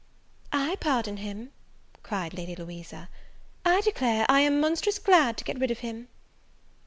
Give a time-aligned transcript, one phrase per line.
[0.51, 1.51] "I pardon him!"
[2.01, 3.07] cried Lady Louisa;
[3.63, 6.07] "I declare I am monstrous glad to get rid of him."